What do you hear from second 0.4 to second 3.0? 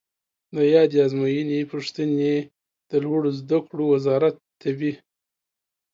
د یادې آزموینې پوښتنې د